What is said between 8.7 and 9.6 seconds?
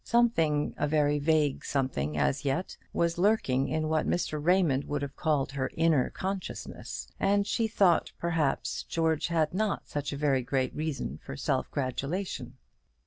George had